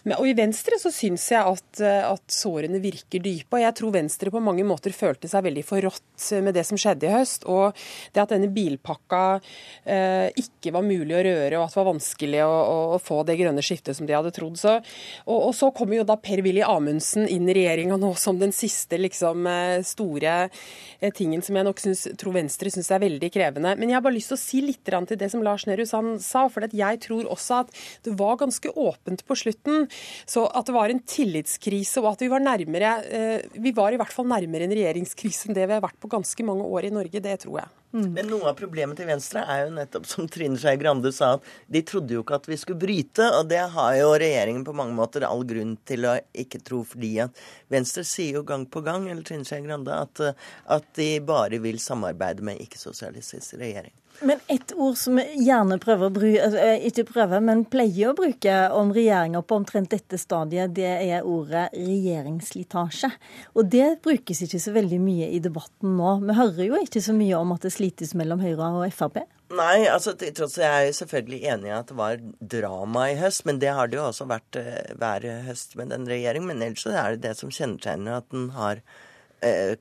Men, 0.03 0.17
og 0.17 0.27
i 0.27 0.35
Venstre 0.35 0.75
så 0.81 0.91
syns 0.91 1.29
jeg 1.31 1.39
at, 1.55 1.81
at, 1.85 2.25
sårene 2.27 2.83
virker 2.83 3.23
dype. 3.23 3.55
Og 3.55 3.63
jeg 3.63 3.77
tror 3.79 3.95
Venstre 3.95 4.33
på 4.33 4.43
mange 4.43 4.67
måter 4.67 4.95
følte 4.95 5.31
seg 5.31 5.47
veldig 5.47 5.63
forrådt 5.67 5.96
med 6.41 6.55
det 6.57 6.63
som 6.65 6.77
skjedde 6.79 7.07
i 7.07 7.13
høst. 7.13 7.45
Og 7.49 7.75
det 8.13 8.23
at 8.23 8.33
denne 8.33 8.49
bilpakka 8.53 9.39
eh, 9.85 10.29
ikke 10.39 10.73
var 10.75 10.85
mulig 10.85 11.15
å 11.15 11.23
røre, 11.25 11.59
og 11.59 11.65
at 11.67 11.75
det 11.75 11.81
var 11.81 11.89
vanskelig 11.91 12.43
å, 12.45 12.55
å 12.95 12.99
få 13.01 13.21
det 13.27 13.37
grønne 13.39 13.63
skiftet 13.65 13.97
som 13.97 14.09
de 14.09 14.15
hadde 14.17 14.33
trodd. 14.35 14.57
Så, 14.59 14.77
og, 15.25 15.37
og 15.37 15.53
så 15.57 15.71
kommer 15.75 15.99
jo 15.99 16.07
da 16.07 16.17
Per-Willy 16.21 16.63
Amundsen 16.65 17.27
inn 17.29 17.47
i 17.49 17.57
regjeringa 17.57 17.99
nå 18.01 18.13
som 18.19 18.39
den 18.41 18.55
siste 18.55 18.99
liksom, 19.01 19.47
eh, 19.51 19.77
store 19.87 20.37
eh, 20.47 21.13
tingen 21.13 21.43
som 21.45 21.57
jeg 21.57 21.67
nok 21.67 21.83
synes, 21.83 22.07
tror 22.19 22.37
Venstre 22.37 22.73
syns 22.73 22.91
er 22.91 23.03
veldig 23.03 23.31
krevende. 23.33 23.75
Men 23.77 23.91
jeg 23.91 23.99
har 23.99 24.05
bare 24.05 24.17
lyst 24.17 24.33
til 24.33 24.39
å 24.39 24.41
si 24.41 24.63
litt 24.65 24.83
til 24.87 25.19
det 25.19 25.29
som 25.33 25.43
Lars 25.43 25.67
Nehru 25.67 25.85
Sand 25.85 26.21
sa. 26.23 26.45
For 26.51 26.65
jeg 26.65 27.01
tror 27.03 27.27
også 27.29 27.61
at 27.61 27.73
det 28.05 28.13
var 28.17 28.39
ganske 28.39 28.71
åpent 28.71 29.23
på 29.27 29.37
slutten. 29.37 29.87
Så 30.25 30.45
at 30.47 30.69
det 30.69 30.75
var 30.75 30.91
en 30.91 31.03
tillitskrise, 31.03 32.01
og 32.01 32.13
at 32.13 32.23
vi 32.23 32.31
var 32.31 32.43
nærmere 32.43 32.91
eh, 33.05 33.47
Vi 33.57 33.73
var 33.75 33.93
i 33.93 33.99
hvert 33.99 34.13
fall 34.13 34.27
nærmere 34.29 34.65
en 34.65 34.73
regjeringskrise 34.75 35.49
enn 35.49 35.57
det 35.57 35.67
vi 35.67 35.75
har 35.75 35.83
vært 35.83 35.86
på 35.99 36.09
ganske 36.11 36.45
mange 36.45 36.65
år 36.65 36.87
i 36.87 36.93
Norge. 36.93 37.21
Det 37.23 37.35
tror 37.43 37.59
jeg. 37.61 37.73
Mm. 37.95 38.07
Men 38.13 38.27
noe 38.29 38.49
av 38.49 38.57
problemet 38.59 38.99
til 38.99 39.07
Venstre 39.07 39.43
er 39.47 39.63
jo 39.63 39.75
nettopp, 39.77 40.07
som 40.09 40.27
Trine 40.31 40.59
Skei 40.59 40.75
Grande 40.81 41.11
sa, 41.15 41.33
at 41.37 41.51
de 41.71 41.81
trodde 41.87 42.13
jo 42.13 42.23
ikke 42.25 42.39
at 42.41 42.49
vi 42.49 42.57
skulle 42.59 42.81
bryte. 42.81 43.29
Og 43.39 43.47
det 43.51 43.61
har 43.73 43.93
jo 43.97 44.09
regjeringen 44.19 44.65
på 44.67 44.75
mange 44.75 44.97
måter 44.97 45.25
all 45.27 45.45
grunn 45.47 45.77
til 45.87 46.09
å 46.09 46.17
ikke 46.35 46.61
tro, 46.67 46.83
fordi 46.87 47.13
at 47.23 47.43
Venstre 47.73 48.03
sier 48.07 48.41
jo 48.41 48.45
gang 48.47 48.67
på 48.69 48.83
gang, 48.85 49.07
eller 49.11 49.23
Trine 49.27 49.47
Skei 49.47 49.63
Grande, 49.65 49.95
at, 49.95 50.43
at 50.77 50.91
de 50.99 51.13
bare 51.25 51.61
vil 51.63 51.79
samarbeide 51.81 52.45
med 52.45 52.59
ikke-sosialistisk 52.67 53.57
regjering. 53.61 53.95
Men 54.25 54.39
et 54.49 54.71
ord 54.73 54.95
som 54.97 55.19
vi 55.19 55.25
gjerne 55.45 55.77
prøver 55.81 56.09
å 56.09 56.13
bruke, 56.13 56.47
eh, 56.57 56.85
ikke 56.89 57.05
prøver, 57.11 57.41
men 57.43 57.63
pleier 57.69 58.11
å 58.11 58.17
bruke 58.17 58.55
om 58.73 58.89
regjeringa 58.95 59.43
på 59.45 59.59
omtrent 59.59 59.91
dette 59.93 60.17
stadiet, 60.17 60.73
det 60.73 60.89
er 60.89 61.27
ordet 61.27 61.67
regjeringsslitasje. 61.75 63.11
Og 63.53 63.69
det 63.69 64.01
brukes 64.05 64.41
ikke 64.41 64.61
så 64.61 64.73
veldig 64.73 64.99
mye 65.03 65.29
i 65.29 65.41
debatten 65.43 65.97
nå. 65.99 66.17
Vi 66.25 66.37
hører 66.39 66.63
jo 66.65 66.81
ikke 66.81 67.03
så 67.03 67.13
mye 67.13 67.37
om 67.37 67.53
at 67.53 67.67
det 67.67 67.75
slites 67.75 68.15
mellom 68.17 68.41
Høyre 68.41 68.71
og 68.81 68.93
Frp. 68.93 69.21
Nei, 69.57 69.85
altså 69.87 70.11
tross 70.17 70.57
jeg 70.59 70.89
er 70.89 70.95
selvfølgelig 70.97 71.43
enig 71.53 71.69
i 71.69 71.77
at 71.77 71.87
det 71.87 71.95
var 71.95 72.17
drama 72.41 73.05
i 73.13 73.19
høst, 73.19 73.45
men 73.47 73.61
det 73.61 73.69
har 73.77 73.87
det 73.87 73.95
jo 73.95 74.09
også 74.09 74.27
vært 74.27 74.59
uh, 74.59 74.95
hver 74.99 75.23
høst 75.45 75.77
med 75.79 75.93
den 75.93 76.09
regjeringen. 76.09 76.49
Men 76.49 76.65
ellers 76.65 76.83
så 76.83 76.91
er 76.97 77.15
det 77.15 77.29
det 77.29 77.37
som 77.39 77.53
kjennetegner 77.53 78.19
at 78.19 78.27
den 78.33 78.49
har 78.57 78.81
Eh, 78.81 79.06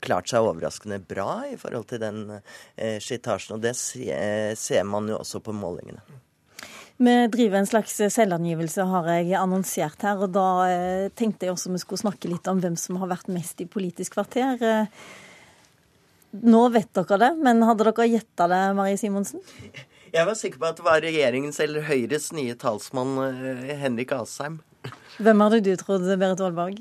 klart 0.05 0.29
seg 0.31 0.45
overraskende 0.45 0.99
bra 1.01 1.47
i 1.49 1.57
forhold 1.61 1.89
til 1.91 2.01
den 2.03 2.23
eh, 2.37 2.99
slitasjen. 3.03 3.57
Og 3.57 3.65
det 3.65 3.73
eh, 3.73 4.53
ser 4.59 4.87
man 4.89 5.09
jo 5.11 5.21
også 5.21 5.41
på 5.45 5.55
målingene. 5.57 6.03
Vi 6.97 7.15
driver 7.29 7.61
en 7.61 7.69
slags 7.69 7.99
selvangivelse, 8.15 8.87
har 8.89 9.09
jeg 9.13 9.37
annonsert 9.37 10.05
her. 10.07 10.23
Og 10.25 10.33
da 10.33 11.11
tenkte 11.13 11.45
jeg 11.45 11.53
også 11.53 11.75
vi 11.75 11.83
skulle 11.83 12.05
snakke 12.07 12.31
litt 12.31 12.49
om 12.49 12.63
hvem 12.63 12.79
som 12.81 12.97
har 13.03 13.11
vært 13.11 13.29
mest 13.29 13.61
i 13.61 13.69
Politisk 13.69 14.17
kvarter. 14.17 14.89
Nå 16.37 16.63
vet 16.73 16.89
dere 16.97 17.21
det, 17.21 17.31
men 17.45 17.61
hadde 17.69 17.85
dere 17.85 18.09
gjetta 18.09 18.49
det, 18.49 18.63
Marie 18.81 18.97
Simonsen? 19.01 19.45
Jeg 20.09 20.25
var 20.25 20.41
sikker 20.41 20.63
på 20.63 20.71
at 20.71 20.81
det 20.81 20.89
var 20.89 21.05
regjeringens 21.05 21.61
eller 21.61 21.85
Høyres 21.85 22.31
nye 22.33 22.57
talsmann 22.57 23.19
Henrik 23.77 24.17
Asheim. 24.17 24.63
Hvem 25.21 25.45
hadde 25.45 25.65
du 25.69 25.75
trodd, 25.77 26.09
Berit 26.17 26.41
Aalborg? 26.41 26.81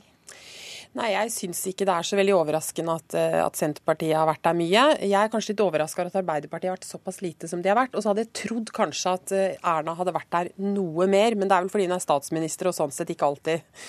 Nei, 0.95 1.09
jeg 1.11 1.31
syns 1.33 1.59
ikke 1.67 1.83
det 1.83 1.91
er 1.91 2.07
så 2.07 2.15
veldig 2.15 2.33
overraskende 2.37 2.93
at, 2.95 3.15
eh, 3.19 3.37
at, 3.43 3.57
Senterpartiet 3.59 4.15
har 4.15 4.29
vært 4.29 4.45
der 4.47 4.55
mye. 4.55 4.83
Jeg 5.03 5.17
er 5.19 5.31
kanskje 5.31 5.51
litt 5.51 5.63
overraska 5.65 5.99
over 5.99 6.07
at 6.07 6.21
Arbeiderpartiet 6.21 6.69
har 6.69 6.77
vært 6.77 6.87
såpass 6.87 7.19
lite 7.19 7.49
som 7.51 7.59
de 7.59 7.67
har 7.67 7.75
vært. 7.75 7.97
Og 7.97 8.03
så 8.03 8.13
hadde 8.13 8.23
jeg 8.23 8.31
trodd 8.39 8.71
kanskje 8.75 9.15
at 9.17 9.33
eh, 9.35 9.57
Erna 9.59 9.97
hadde 9.99 10.13
vært 10.15 10.31
der 10.31 10.51
noe 10.63 11.09
mer, 11.11 11.35
men 11.35 11.51
det 11.51 11.57
er 11.57 11.65
vel 11.65 11.73
fordi 11.73 11.89
hun 11.89 11.97
er 11.97 12.05
statsminister 12.05 12.71
og 12.71 12.77
sånn 12.77 12.95
sett 12.95 13.11
ikke 13.11 13.27
alltid 13.27 13.83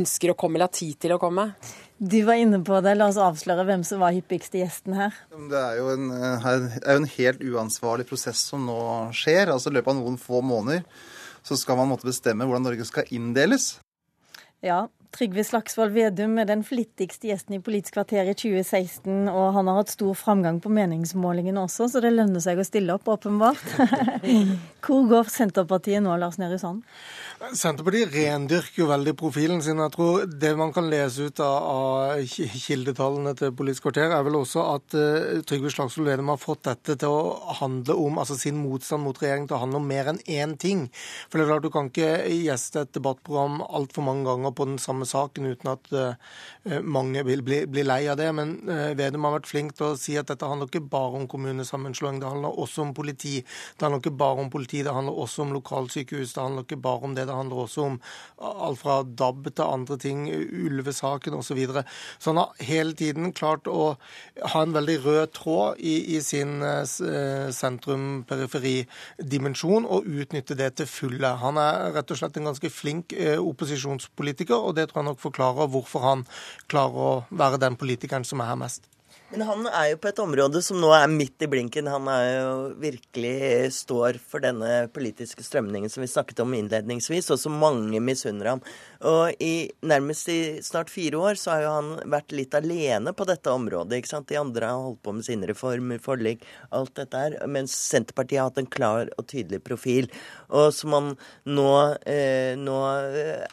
ønsker 0.00 0.34
å 0.34 0.36
komme 0.42 0.58
eller 0.58 0.66
har 0.66 0.74
tid 0.80 0.98
til 1.06 1.14
å 1.14 1.20
komme. 1.22 1.46
Du 2.02 2.18
var 2.26 2.42
inne 2.42 2.58
på 2.66 2.82
det. 2.82 2.98
La 2.98 3.06
oss 3.12 3.22
avsløre 3.22 3.62
hvem 3.68 3.86
som 3.86 4.02
var 4.02 4.18
hyppigste 4.18 4.58
gjesten 4.58 4.98
her. 4.98 5.14
Det 5.30 5.62
er 5.62 5.78
jo 5.78 5.94
en, 5.94 6.10
eh, 6.10 6.50
er 6.50 6.82
jo 6.82 7.04
en 7.04 7.10
helt 7.14 7.48
uansvarlig 7.54 8.10
prosess 8.10 8.42
som 8.50 8.66
nå 8.66 8.80
skjer. 9.14 9.54
Altså 9.54 9.70
I 9.70 9.78
løpet 9.78 9.94
av 9.94 10.02
noen 10.02 10.18
få 10.18 10.42
måneder 10.42 10.82
så 11.46 11.54
skal 11.54 11.78
man 11.78 11.94
måtte 11.94 12.10
bestemme 12.10 12.42
hvordan 12.42 12.66
Norge 12.66 12.90
skal 12.90 13.06
inndeles. 13.14 13.76
Ja, 14.58 14.88
Trygve 15.16 15.42
Slagsvold 15.44 15.94
Vedum 15.96 16.36
er 16.38 16.48
den 16.50 16.60
flittigste 16.66 17.30
gjesten 17.30 17.56
i 17.56 17.60
Politisk 17.64 17.96
kvarter 17.96 18.28
i 18.28 18.34
2016, 18.36 19.30
og 19.32 19.54
han 19.56 19.70
har 19.70 19.78
hatt 19.80 19.92
stor 19.94 20.12
framgang 20.18 20.58
på 20.60 20.72
meningsmålingene 20.72 21.62
også, 21.64 21.88
så 21.88 22.02
det 22.04 22.12
lønner 22.12 22.44
seg 22.44 22.60
å 22.60 22.66
stille 22.66 22.92
opp, 22.94 23.08
åpenbart. 23.08 23.64
Hvor 24.84 25.08
går 25.08 25.32
Senterpartiet 25.32 26.04
nå, 26.04 26.12
Lars 26.20 26.36
Nehru 26.40 26.58
Sand? 26.60 26.84
Senterpartiet 27.38 28.10
rendyrker 28.10 28.80
jo 28.82 28.86
veldig 28.90 29.12
profilen 29.14 29.60
sin. 29.62 29.78
Jeg 29.78 29.92
tror 29.94 30.24
Det 30.26 30.50
man 30.58 30.72
kan 30.74 30.88
lese 30.90 31.28
ut 31.30 31.40
av, 31.40 32.18
kildetallene 32.26 33.30
til 33.38 33.52
Politisk 33.54 33.84
kvarter, 33.86 34.10
er 34.10 34.24
vel 34.26 34.40
også 34.40 34.64
at 34.74 34.96
uh, 34.98 35.38
Trygve 35.46 35.70
Slagsvold 35.70 36.10
Vedum 36.10 36.32
har 36.32 36.40
fått 36.42 36.64
dette 36.66 36.96
til 36.98 37.14
å 37.14 37.52
handle 37.60 37.94
om, 37.94 38.18
altså 38.18 38.34
sin 38.34 38.58
motstand 38.58 39.06
mot 39.06 39.20
regjeringen 39.22 39.46
til 39.52 39.54
å 39.54 39.60
handle 39.62 39.78
om 39.78 39.86
mer 39.86 40.10
enn 40.10 40.18
én 40.26 40.56
ting. 40.58 40.88
For 41.28 41.38
det 41.38 41.46
er 41.46 41.52
klart 41.52 41.68
Du 41.68 41.70
kan 41.74 41.92
ikke 41.92 42.10
gjeste 42.26 42.82
et 42.82 42.92
debattprogram 42.98 43.62
altfor 43.62 44.08
mange 44.08 44.26
ganger 44.26 44.56
på 44.58 44.66
den 44.72 44.82
samme 44.82 45.06
saken, 45.06 45.46
uten 45.54 45.72
at 45.76 45.92
uh, 45.94 46.82
mange 46.82 47.22
vil 47.28 47.46
bli, 47.46 47.62
bli, 47.70 47.86
lei 47.86 48.00
av 48.10 48.18
det. 48.18 48.32
Men 48.34 48.56
uh, 48.66 48.90
Vedum 48.98 49.28
har 49.28 49.38
vært 49.38 49.50
flink 49.52 49.78
til 49.78 49.92
å 49.92 50.00
si 50.00 50.18
at 50.18 50.32
dette 50.32 50.48
handler 50.48 50.72
ikke 50.72 50.82
bare 50.90 51.22
om 51.22 51.30
kommunesammenslåing, 51.30 52.18
det 52.18 52.34
handler 52.34 52.58
også 52.66 52.88
om 52.88 52.92
politi. 52.98 53.38
Det 53.78 53.86
handler 53.86 54.02
ikke 54.02 54.16
bare 54.26 54.42
om 54.42 54.50
politi, 54.50 54.82
det 54.82 54.98
handler 54.98 55.22
også 55.22 55.46
om 55.46 55.54
lokalsykehus. 55.60 56.34
Det 56.34 56.42
handler 56.42 56.66
ikke 56.66 56.82
bare 56.82 57.06
om 57.06 57.14
det, 57.14 57.27
det 57.28 57.36
handler 57.36 57.56
også 57.64 57.80
om 57.86 58.00
alt 58.38 58.78
fra 58.80 59.02
DAB 59.02 59.44
til 59.52 59.64
andre 59.64 59.96
ting, 60.00 60.32
ulvesaken 60.32 61.34
osv. 61.36 61.46
Så, 61.48 61.54
videre. 61.56 61.82
så 62.18 62.30
han 62.30 62.36
har 62.42 62.50
hele 62.60 62.92
tiden 62.92 63.32
klart 63.32 63.66
å 63.72 63.96
ha 64.52 64.62
en 64.62 64.74
veldig 64.76 65.04
rød 65.06 65.26
tråd 65.38 65.76
i, 65.80 66.16
i 66.16 66.20
sin 66.20 66.60
uh, 66.60 66.84
sentrum-periferi-dimensjon 67.56 69.84
og 69.88 70.04
utnytte 70.04 70.54
det 70.58 70.74
til 70.78 70.86
fulle. 70.90 71.28
Han 71.40 71.56
er 71.62 71.92
rett 71.96 72.10
og 72.12 72.18
slett 72.20 72.36
en 72.36 72.48
ganske 72.50 72.70
flink 72.72 73.12
uh, 73.16 73.40
opposisjonspolitiker, 73.40 74.58
og 74.60 74.74
det 74.76 74.88
tror 74.90 75.00
jeg 75.02 75.10
nok 75.10 75.24
forklarer 75.24 75.72
hvorfor 75.72 76.00
han 76.04 76.20
klarer 76.68 76.98
å 77.08 77.24
være 77.30 77.62
den 77.64 77.76
politikeren 77.80 78.24
som 78.28 78.40
er 78.44 78.52
her 78.52 78.60
mest. 78.60 78.97
Men 79.28 79.42
han 79.44 79.66
er 79.68 79.90
jo 79.90 79.98
på 80.00 80.08
et 80.08 80.20
område 80.22 80.60
som 80.64 80.78
nå 80.80 80.88
er 80.96 81.10
midt 81.12 81.44
i 81.44 81.48
blinken. 81.52 81.88
Han 81.92 82.06
er 82.08 82.28
jo 82.30 82.52
virkelig 82.80 83.74
står 83.76 84.16
for 84.24 84.40
denne 84.40 84.86
politiske 84.94 85.44
strømningen 85.44 85.92
som 85.92 86.00
vi 86.00 86.08
snakket 86.08 86.40
om 86.40 86.54
innledningsvis, 86.56 87.28
og 87.34 87.40
som 87.42 87.58
mange 87.60 88.00
misunner 88.00 88.54
ham. 88.54 88.62
Og 89.04 89.36
i 89.44 89.68
nærmest 89.84 90.30
i 90.32 90.38
snart 90.64 90.88
fire 90.88 91.20
år 91.20 91.36
så 91.36 91.52
har 91.52 91.66
jo 91.66 91.74
han 91.74 91.90
vært 92.16 92.32
litt 92.32 92.56
alene 92.56 93.12
på 93.12 93.28
dette 93.28 93.52
området. 93.52 94.00
ikke 94.00 94.12
sant? 94.14 94.30
De 94.32 94.40
andre 94.40 94.72
har 94.72 94.80
holdt 94.86 95.04
på 95.04 95.16
med 95.18 95.28
sine 95.28 95.52
reformer, 95.52 96.00
forlik, 96.00 96.48
alt 96.72 96.96
dette 96.96 97.22
her. 97.26 97.38
Mens 97.52 97.76
Senterpartiet 97.76 98.40
har 98.40 98.48
hatt 98.48 98.64
en 98.64 98.72
klar 98.78 99.12
og 99.18 99.28
tydelig 99.28 99.60
profil. 99.68 100.08
Og 100.48 100.72
som 100.72 100.96
han 100.96 101.12
nå, 101.44 101.70
eh, 102.08 102.56
nå 102.56 102.80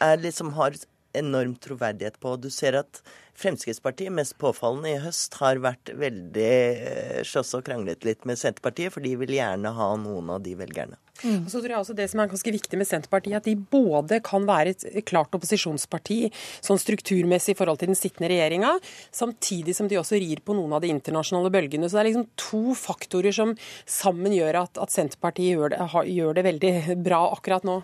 er 0.00 0.24
liksom 0.24 0.56
har 0.56 0.72
enorm 1.16 1.54
troverdighet 1.60 2.16
på. 2.20 2.36
Du 2.40 2.48
ser 2.52 2.80
at 2.80 3.02
Fremskrittspartiet, 3.36 4.12
mest 4.12 4.36
påfallende 4.40 4.94
i 4.94 5.00
høst, 5.02 5.34
har 5.42 5.60
vært 5.64 5.92
veldig 5.96 6.52
eh, 6.90 7.24
slåss 7.26 7.58
og 7.58 7.66
kranglet 7.66 8.06
litt 8.06 8.24
med 8.28 8.40
Senterpartiet, 8.40 8.94
for 8.94 9.04
de 9.04 9.12
vil 9.20 9.34
gjerne 9.36 9.72
ha 9.76 9.90
noen 10.00 10.32
av 10.36 10.40
de 10.44 10.54
velgerne. 10.56 10.96
Mm. 11.24 11.46
Så 11.48 11.60
tror 11.60 11.72
jeg 11.72 11.80
også 11.80 11.94
Det 11.96 12.06
som 12.12 12.20
er 12.20 12.28
ganske 12.28 12.52
viktig 12.52 12.78
med 12.80 12.88
Senterpartiet, 12.88 13.38
at 13.38 13.48
de 13.48 13.56
både 13.56 14.20
kan 14.24 14.44
være 14.48 14.74
et 14.74 15.04
klart 15.08 15.32
opposisjonsparti 15.36 16.18
sånn 16.64 16.80
strukturmessig 16.80 17.54
i 17.54 17.58
forhold 17.58 17.80
til 17.80 17.92
den 17.92 17.98
sittende 17.98 18.30
regjeringa, 18.32 18.74
samtidig 19.14 19.76
som 19.76 19.88
de 19.88 20.00
også 20.00 20.20
rir 20.20 20.42
på 20.44 20.56
noen 20.56 20.76
av 20.76 20.84
de 20.84 20.92
internasjonale 20.92 21.52
bølgene. 21.52 21.88
Så 21.88 21.98
det 21.98 22.04
er 22.04 22.10
liksom 22.10 22.28
to 22.40 22.76
faktorer 22.76 23.36
som 23.36 23.56
sammen 23.84 24.34
gjør 24.36 24.62
at, 24.64 24.80
at 24.80 24.92
Senterpartiet 24.92 25.56
gjør 25.56 25.72
det, 25.72 25.80
gjør 26.12 26.36
det 26.36 26.48
veldig 26.50 26.74
bra 27.04 27.22
akkurat 27.36 27.64
nå. 27.68 27.80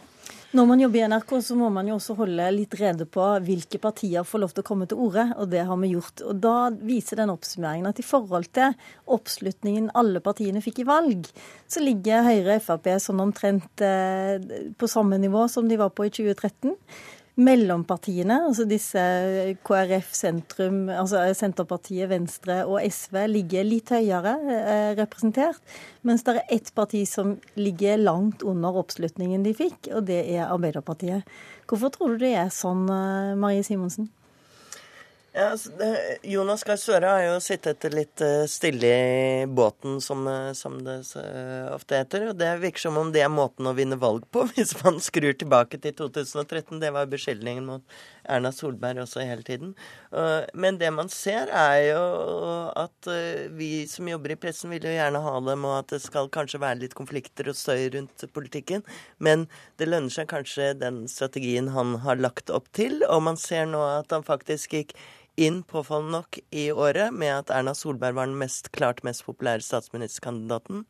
Når 0.52 0.66
man 0.68 0.80
jobber 0.82 0.99
i 1.00 1.04
NRK, 1.09 1.30
så 1.40 1.54
må 1.56 1.71
man 1.73 1.87
jo 1.88 1.94
også 1.97 2.12
holde 2.18 2.47
litt 2.52 2.75
rede 2.76 3.06
på 3.09 3.25
hvilke 3.40 3.78
partier 3.80 4.26
får 4.28 4.42
lov 4.42 4.50
til 4.52 4.61
å 4.61 4.66
komme 4.68 4.85
til 4.88 4.99
orde, 5.00 5.25
og 5.40 5.49
det 5.49 5.62
har 5.64 5.78
vi 5.80 5.94
gjort. 5.94 6.21
Og 6.28 6.42
Da 6.44 6.56
viser 6.76 7.23
den 7.23 7.32
oppsummeringen 7.32 7.88
at 7.88 8.02
i 8.02 8.04
forhold 8.04 8.50
til 8.52 8.76
oppslutningen 9.16 9.88
alle 9.97 10.21
partiene 10.21 10.61
fikk 10.61 10.82
i 10.82 10.87
valg, 10.90 11.30
så 11.64 11.80
ligger 11.80 12.28
Høyre 12.28 12.59
og 12.59 12.66
Frp 12.66 12.90
sånn 13.00 13.25
omtrent 13.25 13.80
eh, 13.87 14.44
på 14.76 14.92
samme 14.92 15.16
nivå 15.23 15.47
som 15.49 15.73
de 15.73 15.80
var 15.80 15.94
på 15.97 16.04
i 16.04 16.12
2013 16.12 16.76
mellompartiene, 17.40 18.36
altså 18.48 18.66
disse 18.68 19.02
KrF, 19.64 20.10
sentrum, 20.16 20.82
altså 20.92 21.22
Senterpartiet, 21.36 22.10
Venstre 22.10 22.58
og 22.68 22.82
SV, 22.84 23.22
ligger 23.30 23.64
litt 23.64 23.92
høyere 23.94 24.34
eh, 24.52 24.90
representert. 24.98 25.60
Mens 26.04 26.26
det 26.26 26.36
er 26.36 26.56
ett 26.58 26.72
parti 26.76 27.04
som 27.08 27.38
ligger 27.56 28.02
langt 28.02 28.44
under 28.44 28.76
oppslutningen 28.82 29.46
de 29.46 29.54
fikk, 29.56 29.88
og 29.96 30.04
det 30.10 30.20
er 30.34 30.50
Arbeiderpartiet. 30.50 31.28
Hvorfor 31.70 31.94
tror 31.94 32.16
du 32.16 32.26
det 32.26 32.34
er 32.36 32.52
sånn, 32.52 32.84
eh, 32.92 33.32
Marie 33.40 33.64
Simonsen? 33.64 34.10
Ja, 35.32 35.46
altså, 35.54 35.70
Jonas 36.28 36.60
Gahr 36.68 36.76
Støre 36.76 37.08
har 37.08 37.22
jo 37.24 37.36
sittet 37.40 37.86
litt 37.94 38.20
eh, 38.20 38.42
stille 38.52 38.88
i 38.92 39.44
båten, 39.48 39.94
som, 40.04 40.26
eh, 40.28 40.50
som, 40.52 40.74
det 40.84 40.98
ofte 41.72 42.02
heter. 42.02 42.26
Og 42.28 42.36
det 42.36 42.50
virker 42.60 42.84
som 42.84 42.98
om 43.00 43.08
det 43.14 43.22
er 43.24 43.30
måten 43.32 43.64
å 43.64 43.72
vinne 43.72 43.96
valg 43.96 44.26
på, 44.28 44.44
hvis 44.52 44.74
man 44.82 45.00
skrur 45.00 45.32
tilbake 45.32 45.80
til 45.80 45.94
2013. 45.96 46.82
Det 46.82 46.90
var 46.92 47.08
beskyldningen 47.08 47.64
mot 47.64 47.96
Erna 48.28 48.52
Solberg 48.52 49.00
også 49.06 49.24
hele 49.24 49.42
tiden. 49.46 49.72
Men 50.52 50.76
det 50.78 50.92
man 50.92 51.08
ser, 51.10 51.48
er 51.48 51.78
jo 51.88 52.02
at 52.76 53.08
eh, 53.08 53.48
vi 53.56 53.86
som 53.88 54.12
jobber 54.12 54.34
i 54.34 54.38
pressen, 54.44 54.68
vil 54.76 54.84
jo 54.84 54.92
gjerne 54.92 55.24
ha 55.24 55.34
dem, 55.48 55.64
og 55.64 55.78
at 55.78 55.96
det 55.96 56.02
skal 56.04 56.28
kanskje 56.32 56.60
være 56.60 56.82
litt 56.84 56.98
konflikter 56.98 57.48
og 57.48 57.56
støy 57.56 57.88
rundt 57.96 58.26
politikken. 58.36 58.84
Men 59.16 59.48
det 59.80 59.88
lønner 59.88 60.12
seg 60.12 60.28
kanskje 60.30 60.74
den 60.76 61.06
strategien 61.08 61.72
han 61.72 61.96
har 62.04 62.20
lagt 62.20 62.52
opp 62.52 62.68
til, 62.76 63.00
og 63.08 63.24
man 63.32 63.40
ser 63.40 63.64
nå 63.72 63.80
at 63.96 64.12
han 64.12 64.28
faktisk 64.28 64.76
gikk 64.76 64.96
inn 65.40 65.62
påfallende 65.68 66.18
nok 66.20 66.38
i 66.50 66.68
året 66.72 67.14
med 67.14 67.32
at 67.34 67.52
Erna 67.54 67.74
Solberg 67.74 68.16
var 68.18 68.28
den 68.28 68.38
mest, 68.40 68.72
klart 68.76 69.02
mest 69.06 69.24
populære 69.26 69.64
statsministerkandidaten. 69.64 70.84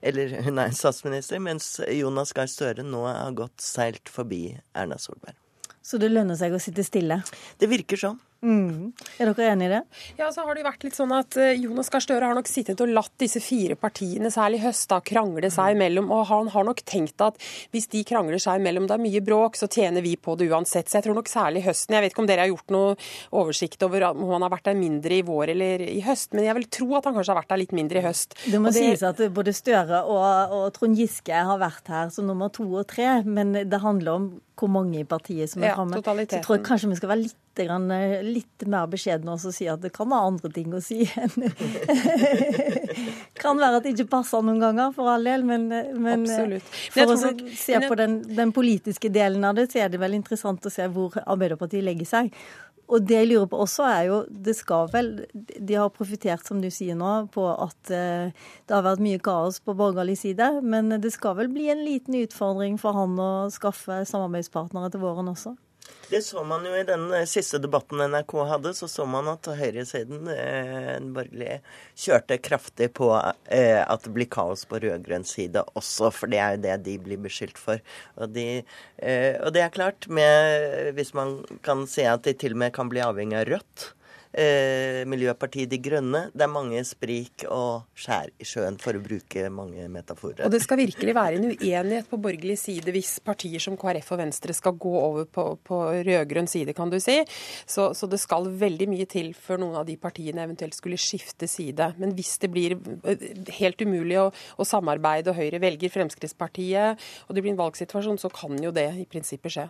Eller 0.00 0.38
hun 0.46 0.58
er 0.62 0.72
statsminister, 0.72 1.42
mens 1.42 1.74
Jonas 1.92 2.32
Gahr 2.36 2.48
Støre 2.48 2.86
nå 2.86 3.04
har 3.08 3.36
gått 3.36 3.60
seilt 3.60 4.08
forbi 4.08 4.54
Erna 4.72 4.98
Solberg. 4.98 5.36
Så 5.82 5.98
det 6.00 6.12
lønner 6.12 6.38
seg 6.38 6.54
å 6.54 6.60
sitte 6.62 6.84
stille? 6.86 7.20
Det 7.58 7.68
virker 7.70 8.00
sånn. 8.00 8.20
Mm. 8.40 8.92
Er 9.20 9.28
dere 9.28 9.50
enig 9.52 9.66
i 9.68 9.72
det? 9.74 9.80
Ja, 10.16 10.30
så 10.32 10.46
har 10.46 10.56
det 10.56 10.62
jo 10.62 10.68
vært 10.70 10.84
litt 10.86 10.96
sånn 10.96 11.12
at 11.12 11.36
eh, 11.36 11.58
Jonas 11.60 11.90
Gahr 11.92 12.00
Støre 12.00 12.30
har 12.30 12.36
nok 12.38 12.48
sittet 12.48 12.80
og 12.80 12.88
latt 12.88 13.12
disse 13.20 13.42
fire 13.44 13.76
partiene, 13.76 14.30
særlig 14.32 14.62
høst, 14.64 14.86
da, 14.88 15.00
krangle 15.04 15.50
seg 15.52 15.74
imellom. 15.76 16.08
Og 16.14 16.24
han 16.30 16.48
har 16.54 16.66
nok 16.66 16.80
tenkt 16.88 17.20
at 17.24 17.36
hvis 17.74 17.90
de 17.92 18.02
krangler 18.08 18.40
seg 18.40 18.62
imellom, 18.62 18.88
det 18.88 18.96
er 18.96 19.04
mye 19.04 19.22
bråk, 19.26 19.60
så 19.60 19.68
tjener 19.68 20.04
vi 20.04 20.14
på 20.16 20.38
det 20.40 20.48
uansett. 20.48 20.88
Så 20.88 20.98
jeg 20.98 21.08
tror 21.08 21.20
nok 21.20 21.28
særlig 21.30 21.66
høsten 21.68 21.98
Jeg 21.98 22.06
vet 22.06 22.14
ikke 22.14 22.24
om 22.24 22.30
dere 22.30 22.46
har 22.46 22.52
gjort 22.52 22.72
noe 22.72 22.96
oversikt 23.42 23.84
over 23.84 24.08
om 24.10 24.24
han 24.32 24.46
har 24.46 24.54
vært 24.56 24.70
der 24.70 24.80
mindre 24.80 25.20
i 25.20 25.24
vår 25.26 25.54
eller 25.54 25.84
i 25.84 26.00
høst, 26.06 26.32
men 26.32 26.48
jeg 26.48 26.56
vil 26.56 26.68
tro 26.80 26.88
at 26.96 27.08
han 27.08 27.16
kanskje 27.18 27.34
har 27.34 27.42
vært 27.42 27.52
der 27.52 27.64
litt 27.64 27.76
mindre 27.76 28.00
i 28.00 28.06
høst. 28.08 28.38
Det 28.46 28.60
må 28.62 28.72
det... 28.72 28.80
sies 28.80 29.04
at 29.04 29.20
både 29.36 29.52
Støre 29.60 30.04
og, 30.08 30.54
og 30.56 30.68
Trond 30.76 30.96
Giske 30.96 31.44
har 31.50 31.60
vært 31.60 31.90
her 31.92 32.08
som 32.14 32.28
nummer 32.30 32.48
to 32.54 32.64
og 32.70 32.88
tre, 32.88 33.20
men 33.26 33.52
det 33.52 33.82
handler 33.84 34.16
om 34.16 34.30
hvor 34.60 34.70
mange 34.72 35.00
i 35.00 35.06
partiet 35.08 35.50
som 35.50 35.64
er 35.64 35.76
framme. 35.76 35.98
Ja, 35.98 36.04
så 36.04 36.36
jeg 36.36 36.44
tror 36.44 36.60
kanskje 36.64 36.90
vi 36.90 36.98
skal 36.98 37.12
være 37.14 37.24
litt 37.24 37.38
grann, 37.60 37.88
litt 38.24 38.64
mer 38.70 38.86
beskjedne 38.90 39.34
og 39.34 39.42
si 39.42 39.66
at 39.68 39.82
det 39.82 39.90
kan 39.94 40.08
være 40.10 40.28
andre 40.30 40.50
ting 40.54 40.74
å 40.76 40.80
si 40.84 41.02
enn 41.18 41.50
Kan 43.40 43.60
være 43.60 43.80
at 43.80 43.86
det 43.86 43.94
ikke 43.94 44.08
passer 44.12 44.44
noen 44.44 44.60
ganger, 44.62 44.92
for 44.96 45.10
all 45.12 45.26
del, 45.26 45.44
men, 45.48 45.66
men 46.00 46.26
for 46.28 47.14
å 47.14 47.18
se 47.18 47.80
på 47.86 47.98
den, 47.98 48.20
den, 48.28 48.52
politiske 48.54 49.10
delen 49.12 49.44
av 49.48 49.56
det, 49.58 49.70
så 49.72 49.84
er 49.84 49.92
det 49.92 50.00
vel 50.02 50.16
interessant 50.18 50.66
å 50.66 50.72
se 50.72 50.86
hvor 50.92 51.16
Arbeiderpartiet 51.24 51.84
legger 51.86 52.08
seg. 52.08 52.32
Og 52.90 53.06
det 53.06 53.20
jeg 53.20 53.28
lurer 53.30 53.46
på 53.50 53.60
også, 53.62 53.86
er 53.86 54.02
jo 54.08 54.16
Det 54.28 54.56
skal 54.58 54.88
vel 54.90 55.10
De 55.32 55.76
har 55.78 55.92
profitert, 55.94 56.42
som 56.46 56.60
du 56.62 56.68
sier 56.74 56.98
nå, 56.98 57.12
på 57.34 57.46
at 57.54 57.92
uh, 57.94 58.34
det 58.66 58.74
har 58.74 58.86
vært 58.86 59.04
mye 59.04 59.22
kaos 59.22 59.60
på 59.62 59.76
borgerlig 59.78 60.18
side. 60.24 60.50
Men 60.62 60.90
det 61.00 61.14
skal 61.14 61.38
vel 61.38 61.52
bli 61.52 61.70
en 61.70 61.84
liten 61.86 62.18
utfordring 62.18 62.78
for 62.82 62.98
han 62.98 63.18
å 63.20 63.32
skaffe 63.54 64.02
samarbeidspartnere 64.10 64.90
til 64.90 65.04
våren 65.06 65.30
også? 65.30 65.54
Det 66.10 66.18
så 66.26 66.42
man 66.42 66.64
jo 66.66 66.72
i 66.74 66.82
den 66.86 67.04
eh, 67.14 67.26
siste 67.28 67.60
debatten 67.62 68.00
NRK 68.02 68.32
hadde, 68.48 68.72
så 68.74 68.88
så 68.90 69.04
man 69.06 69.28
at 69.30 69.46
høyresiden, 69.46 70.26
eh, 70.32 70.96
borgerlige, 71.14 71.60
kjørte 72.02 72.40
kraftig 72.42 72.88
på 72.98 73.12
eh, 73.14 73.78
at 73.78 74.02
det 74.06 74.14
blir 74.16 74.26
kaos 74.30 74.64
på 74.66 74.80
rød-grønn 74.82 75.26
side 75.28 75.62
også, 75.78 76.10
for 76.14 76.32
det 76.32 76.40
er 76.42 76.56
jo 76.56 76.64
det 76.64 76.76
de 76.88 76.96
blir 77.04 77.22
beskyldt 77.22 77.60
for. 77.62 77.78
Og, 78.18 78.34
de, 78.34 78.48
eh, 78.98 79.38
og 79.38 79.54
det 79.54 79.62
er 79.62 79.76
klart, 79.76 80.10
med, 80.10 80.90
hvis 80.98 81.14
man 81.14 81.38
kan 81.66 81.86
se 81.90 82.08
at 82.10 82.26
de 82.26 82.34
til 82.34 82.58
og 82.58 82.64
med 82.64 82.74
kan 82.74 82.90
bli 82.90 83.04
avhengig 83.06 83.38
av 83.38 83.46
Rødt, 83.52 83.90
eh, 84.32 85.02
Miljøpartiet 85.08 85.70
De 85.70 85.78
Grønne. 85.82 86.26
Det 86.34 86.44
er 86.44 86.52
mange 86.52 86.82
sprik 86.86 87.44
og 87.48 87.86
skjær 87.98 88.30
i 88.40 88.46
sjøen, 88.46 88.78
for 88.80 88.96
å 88.96 89.02
bruke 89.02 89.46
mange 89.52 89.86
metaforer. 89.92 90.44
Og 90.46 90.52
det 90.54 90.62
skal 90.64 90.80
virkelig 90.82 91.14
være 91.16 91.40
en 91.40 91.48
uenighet 91.50 92.10
på 92.10 92.20
borgerlig 92.20 92.58
side 92.60 92.94
hvis 92.94 93.18
partier 93.24 93.62
som 93.62 93.78
KrF 93.80 94.12
og 94.14 94.22
Venstre 94.22 94.56
skal 94.56 94.76
gå 94.80 94.94
over 95.00 95.28
på, 95.30 95.46
på 95.66 95.80
rød-grønn 96.06 96.50
side, 96.50 96.74
kan 96.76 96.92
du 96.92 96.98
si. 97.02 97.18
Så, 97.64 97.90
så, 97.96 98.08
det 98.10 98.20
skal 98.22 98.48
veldig 98.60 98.90
mye 98.90 99.08
til 99.10 99.32
før 99.36 99.62
noen 99.64 99.80
av 99.82 99.88
de 99.88 99.96
partiene 100.00 100.44
eventuelt 100.46 100.76
skulle 100.76 101.00
skifte 101.00 101.48
side. 101.50 101.92
Men 102.00 102.14
hvis 102.18 102.36
det 102.42 102.52
blir 102.52 102.76
eh, 102.76 103.28
helt 103.60 103.82
umulig 103.84 104.18
å, 104.22 104.30
å 104.30 104.68
samarbeide, 104.68 105.30
og 105.30 105.38
Høyre 105.40 105.60
velger 105.62 105.92
Fremskrittspartiet, 105.92 107.10
og 107.28 107.36
det 107.36 107.44
blir 107.44 107.54
en 107.54 107.62
valgsituasjon, 107.62 108.20
så 108.20 108.32
kan 108.34 108.58
jo 108.62 108.74
det 108.74 108.88
i 108.98 109.06
prinsippet 109.08 109.56
skje. 109.56 109.68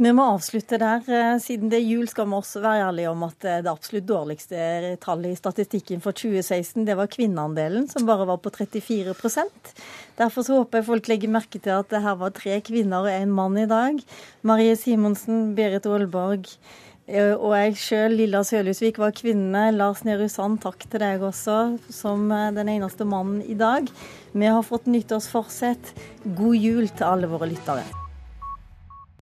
Vi 0.00 0.08
må 0.16 0.24
avslutte 0.32 0.78
der. 0.80 1.02
Eh, 1.12 1.34
siden 1.44 1.68
det 1.68 1.76
er 1.76 1.84
jul, 1.84 2.06
skal 2.08 2.24
vi 2.30 2.38
også 2.38 2.62
være 2.64 2.86
ærlige 2.86 3.10
om 3.10 3.24
at 3.26 3.44
eh, 3.44 3.58
det 3.60 3.68
absolutt 3.68 4.06
dårligste 4.08 4.94
tallet 5.02 5.34
i 5.34 5.36
statistikken 5.36 6.00
for 6.00 6.16
2016, 6.16 6.86
det 6.88 6.96
var 6.96 7.10
kvinneandelen, 7.12 7.84
som 7.90 8.06
bare 8.08 8.24
var 8.30 8.40
på 8.40 8.48
34% 8.54 9.74
Derfor 10.16 10.46
så 10.46 10.56
håper 10.56 10.80
jeg 10.80 10.88
folk 10.88 11.12
legger 11.12 11.34
merke 11.36 11.60
til 11.60 11.76
at 11.76 11.92
det 11.92 12.00
her 12.00 12.16
var 12.16 12.32
tre 12.32 12.62
kvinner 12.64 13.04
og 13.04 13.12
én 13.12 13.28
mann 13.28 13.60
i 13.60 13.68
dag. 13.68 14.00
Marie 14.40 14.72
Simonsen, 14.72 15.52
Berit 15.52 15.84
Aalborg 15.84 16.48
eh, 17.04 17.36
og 17.36 17.52
jeg 17.58 17.76
sjøl, 17.84 18.16
Lilla 18.22 18.40
Sølhusvik, 18.40 19.04
var 19.04 19.12
kvinne. 19.12 19.68
Lars 19.76 20.06
Nehru 20.08 20.30
Sand, 20.32 20.62
takk 20.64 20.88
til 20.88 21.04
deg 21.04 21.20
også, 21.28 21.76
som 21.92 22.30
den 22.56 22.72
eneste 22.72 23.04
mannen 23.04 23.44
i 23.44 23.52
dag. 23.52 23.92
Vi 24.32 24.48
har 24.48 24.64
fått 24.64 24.88
nyttårsforsett. 24.88 25.92
God 26.24 26.56
jul 26.56 26.86
til 26.88 27.12
alle 27.12 27.28
våre 27.28 27.52
lyttere. 27.52 27.99